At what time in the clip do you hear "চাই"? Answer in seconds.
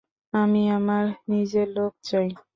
2.03-2.27